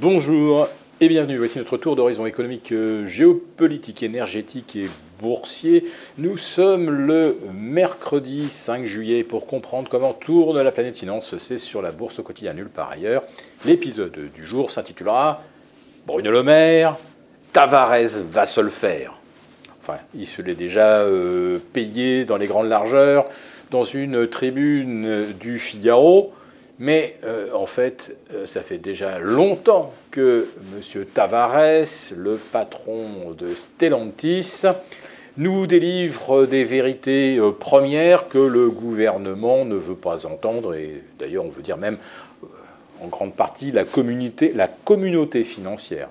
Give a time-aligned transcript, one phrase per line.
[0.00, 0.66] Bonjour
[1.02, 1.36] et bienvenue.
[1.36, 4.88] Voici notre tour d'horizon économique, euh, géopolitique, énergétique et
[5.18, 5.84] boursier.
[6.16, 11.36] Nous sommes le mercredi 5 juillet pour comprendre comment tourne la planète finance.
[11.36, 13.24] C'est sur la bourse au quotidien nulle par ailleurs.
[13.66, 15.42] L'épisode du jour s'intitulera
[16.06, 16.96] Bruno Le Maire,
[17.52, 19.20] Tavares va se le faire.
[19.80, 23.26] Enfin, il se l'est déjà euh, payé dans les grandes largeurs
[23.70, 26.32] dans une tribune du Figaro.
[26.80, 31.04] Mais euh, en fait, euh, ça fait déjà longtemps que M.
[31.04, 31.84] Tavares,
[32.16, 34.62] le patron de Stellantis,
[35.36, 41.44] nous délivre des vérités euh, premières que le gouvernement ne veut pas entendre, et d'ailleurs
[41.44, 41.98] on veut dire même
[43.02, 46.08] en grande partie la communauté, la communauté financière.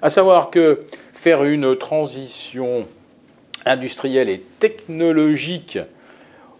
[0.00, 0.80] À savoir que
[1.12, 2.86] faire une transition
[3.66, 5.78] industrielle et technologique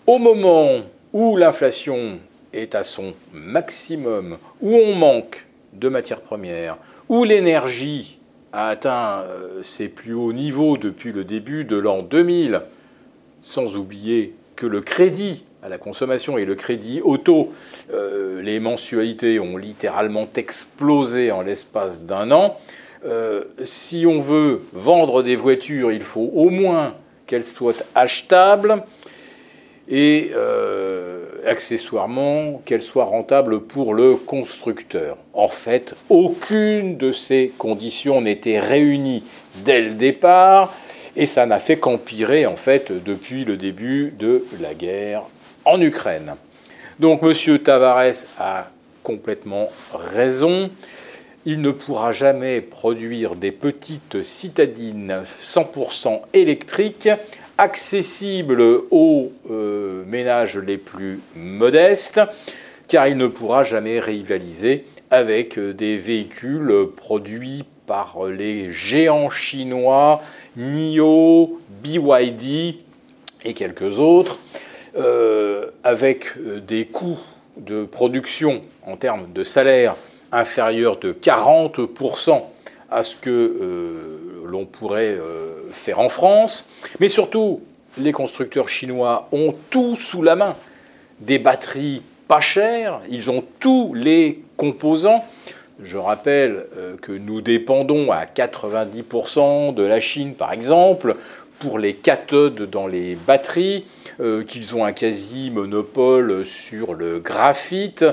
[0.07, 0.83] au moment
[1.15, 2.19] où l'inflation
[2.57, 8.19] est à son maximum, où on manque de matières premières, où l'énergie
[8.53, 12.63] a atteint euh, ses plus hauts niveaux depuis le début de l'an 2000,
[13.43, 17.53] sans oublier que le crédit à la consommation et le crédit auto,
[17.93, 22.59] euh, les mensualités ont littéralement explosé en l'espace d'un an.
[23.05, 26.95] Euh, si on veut vendre des voitures, il faut au moins
[27.27, 28.85] qu'elles soient achetables
[29.89, 30.33] et
[31.47, 35.17] accessoirement qu'elle soit rentable pour le constructeur.
[35.33, 39.25] En fait, aucune de ces conditions n'était réunie
[39.65, 40.75] dès le départ
[41.17, 45.23] et ça n'a fait qu'empirer en fait depuis le début de la guerre
[45.65, 46.35] en Ukraine.
[47.01, 47.59] Donc M.
[47.59, 48.71] Tavares a
[49.03, 50.71] complètement raison.
[51.45, 57.09] Il ne pourra jamais produire des petites citadines 100% électriques
[57.59, 62.21] accessible aux euh, les plus modestes,
[62.89, 70.21] car il ne pourra jamais rivaliser avec euh, des véhicules produits par les géants chinois,
[70.57, 72.77] NIO, BYD
[73.45, 74.39] et quelques autres,
[74.97, 76.33] euh, avec
[76.67, 77.21] des coûts
[77.57, 79.95] de production en termes de salaire
[80.33, 82.43] inférieurs de 40%
[82.91, 85.17] à ce que l'on pourrait
[85.71, 86.69] faire en France.
[86.99, 87.61] Mais surtout,
[87.99, 90.57] les constructeurs chinois ont tout sous la main.
[91.21, 95.25] Des batteries pas chères, ils ont tous les composants.
[95.83, 101.17] Je rappelle euh, que nous dépendons à 90% de la Chine, par exemple,
[101.59, 103.85] pour les cathodes dans les batteries,
[104.21, 108.05] euh, qu'ils ont un quasi-monopole sur le graphite.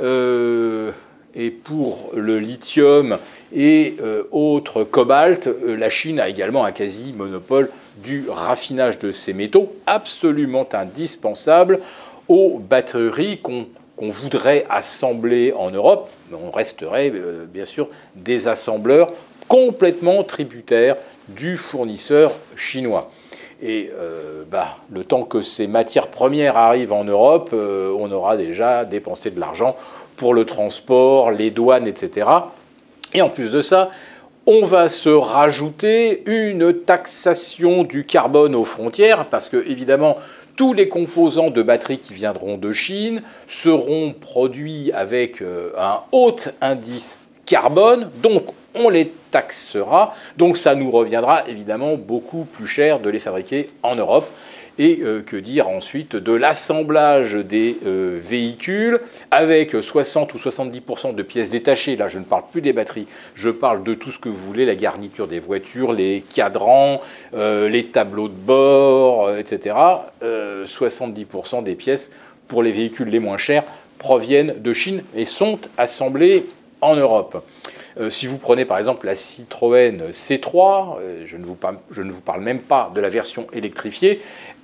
[0.00, 0.90] Euh,
[1.34, 3.16] et pour le lithium
[3.54, 3.96] et
[4.32, 11.80] autres cobalt, la Chine a également un quasi-monopole du raffinage de ces métaux absolument indispensables
[12.28, 16.10] aux batteries qu'on voudrait assembler en Europe.
[16.32, 19.12] On resterait euh, bien sûr des assembleurs
[19.48, 20.96] complètement tributaires
[21.28, 23.10] du fournisseur chinois.
[23.62, 28.36] Et euh, bah, le temps que ces matières premières arrivent en Europe, euh, on aura
[28.36, 29.76] déjà dépensé de l'argent
[30.16, 32.28] pour le transport, les douanes, etc.
[33.14, 33.90] Et en plus de ça,
[34.46, 40.18] on va se rajouter une taxation du carbone aux frontières, parce que évidemment,
[40.56, 46.36] tous les composants de batterie qui viendront de Chine seront produits avec euh, un haut
[46.60, 48.44] indice carbone, donc
[48.74, 53.94] on les taxera, donc ça nous reviendra évidemment beaucoup plus cher de les fabriquer en
[53.94, 54.28] Europe.
[54.78, 59.00] Et euh, que dire ensuite de l'assemblage des euh, véhicules
[59.30, 61.94] avec 60 ou 70% de pièces détachées.
[61.96, 64.64] Là, je ne parle plus des batteries, je parle de tout ce que vous voulez,
[64.64, 67.02] la garniture des voitures, les cadrans,
[67.34, 69.76] euh, les tableaux de bord, etc.
[70.22, 72.10] 70% des pièces
[72.48, 73.64] pour les véhicules les moins chers
[73.98, 76.46] proviennent de Chine et sont assemblées
[76.80, 77.44] en Europe.
[78.08, 82.20] si vous prenez par exemple la Citroën C3, je, ne vous parle, je, ne vous
[82.20, 84.20] parle, même pas de la version électrifiée,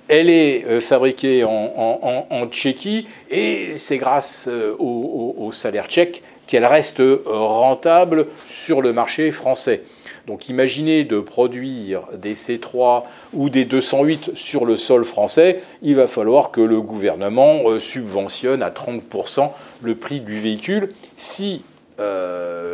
[0.09, 7.01] elle est euh, fabriquée en, Tchéquie et c'est grâce euh, au, salaire tchèque qu'elle reste
[7.25, 9.83] rentable sur le marché français.
[10.25, 13.03] Donc imaginez de produire des C3
[13.33, 18.63] ou des 208 sur le sol français, il va falloir que le gouvernement euh, subventionne
[18.63, 19.51] à 30%
[19.81, 21.63] le prix du véhicule si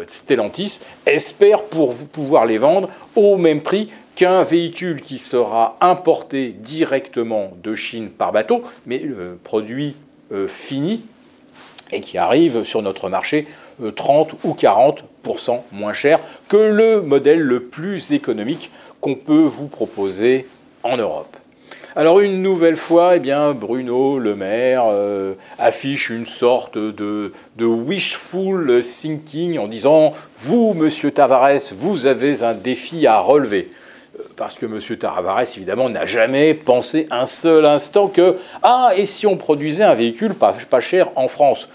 [0.08, 7.76] Stellantis espère pouvoir les vendre au même prix qu'un véhicule qui sera importé directement de
[7.76, 9.02] Chine par bateau, mais
[9.44, 9.96] produit
[10.32, 11.04] euh, fini,
[11.92, 13.46] et qui arrive sur notre marché
[13.96, 18.72] 30 euh, ou 40% moins cher que le modèle le plus économique
[19.02, 20.48] qu'on peut vous proposer
[20.82, 21.38] en Europe.
[21.96, 27.66] Alors une nouvelle fois, eh bien, Bruno Le Maire euh, affiche une sorte de, de,
[27.66, 33.70] wishful thinking en disant Vous, monsieur Tavares, vous avez un défi à relever.
[34.36, 39.28] Parce que monsieur Tavares, évidemment, n'a jamais pensé un seul instant que Ah, et si
[39.28, 41.70] on produisait un véhicule pas, pas cher en France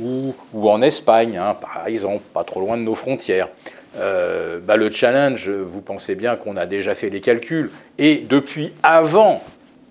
[0.00, 3.48] ou, ou en Espagne, hein, par exemple, pas trop loin de nos frontières.
[3.98, 8.72] Euh, bah, le challenge, vous pensez bien qu'on a déjà fait les calculs, et depuis
[8.82, 9.42] avant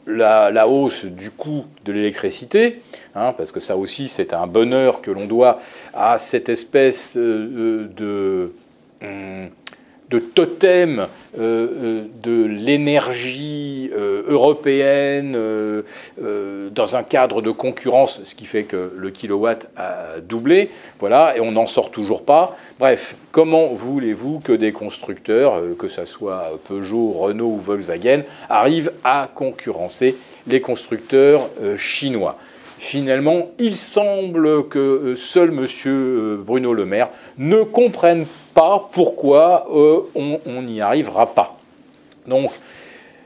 [0.07, 2.81] la, hausse du coût de l'électricité,
[3.15, 5.59] hein, parce que ça aussi c'est un bonheur que l'on doit
[5.94, 8.53] à cette espèce euh, de...
[9.03, 9.50] Hum,
[10.11, 11.07] de totem euh,
[11.39, 15.37] euh, de l'énergie euh, européenne
[16.71, 20.69] dans un cadre de concurrence, ce qui fait que le kilowatt a doublé.
[20.99, 22.57] Voilà, et on n'en sort toujours pas.
[22.79, 29.29] Bref, comment voulez-vous que des constructeurs, que ce soit Peugeot, Renault ou Volkswagen, arrivent à
[29.33, 30.17] concurrencer
[30.47, 32.37] les constructeurs chinois?
[32.83, 36.37] Finalement, il semble que seul M.
[36.43, 38.25] Bruno Le Maire ne comprenne
[38.55, 41.59] pas pourquoi euh, on n'y arrivera pas.
[42.25, 42.49] Donc,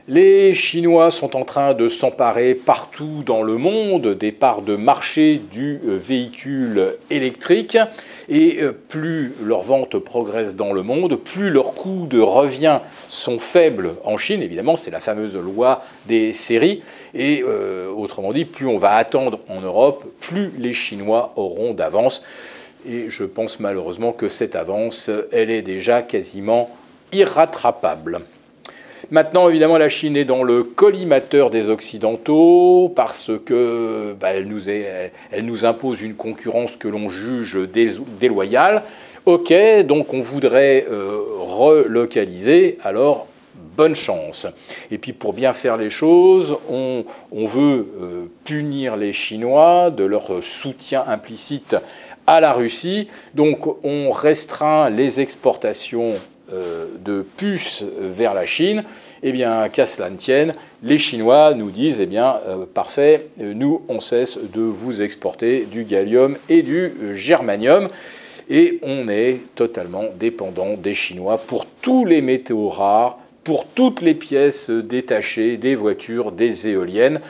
[0.08, 5.40] les Chinois sont en train de s'emparer partout dans le monde des parts de marché
[5.50, 7.76] du euh, véhicule électrique
[8.28, 13.38] et euh, plus leurs ventes progressent dans le monde, plus leurs coûts de revient sont
[13.38, 14.42] faibles en Chine.
[14.42, 16.82] Évidemment, c'est la fameuse loi des séries.
[17.14, 22.22] Et autrement dit, plus on va attendre en Europe, plus les Chinois auront d'avance.
[22.86, 26.68] Et je pense malheureusement que cette avance, elle est déjà quasiment
[27.12, 28.20] irrattrapable.
[29.10, 35.64] Maintenant, évidemment, la Chine est dans le collimateur des Occidentaux parce que bah, elle, nous
[35.64, 37.56] impose une concurrence que l'on juge
[38.18, 38.82] déloyale.
[39.24, 39.54] Ok,
[39.84, 43.28] donc on voudrait euh, relocaliser, alors
[43.76, 44.48] bonne chance.
[44.90, 47.04] Et puis pour bien faire les choses, on,
[47.46, 51.76] veut euh, punir les Chinois de leur soutien implicite
[52.26, 53.06] à la Russie.
[53.34, 56.14] Donc on restreint les exportations
[56.50, 58.84] de puces vers la Chine.
[59.22, 63.82] Eh bien, qu'à cela ne tienne, les Chinois nous disent, eh bien, euh, parfait, nous,
[63.88, 67.88] on cesse de vous exporter du gallium et du germanium.
[68.48, 74.14] Et on est totalement dépendant des Chinois pour tous les métaux rares, pour toutes les
[74.14, 77.20] pièces détachées des voitures, des éoliennes.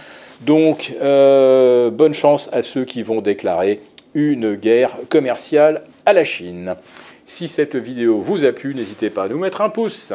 [0.43, 3.81] Donc, euh, bonne chance à ceux qui vont déclarer
[4.12, 6.75] une guerre commerciale à la Chine.
[7.28, 10.12] Si cette vidéo vous a plu, n'hésitez pas à nous mettre un pouce.